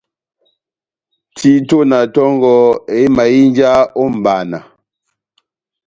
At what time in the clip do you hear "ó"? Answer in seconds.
4.01-4.03